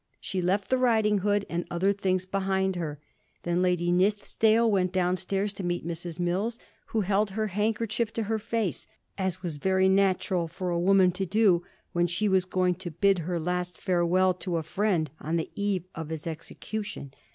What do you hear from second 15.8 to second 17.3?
of his execution.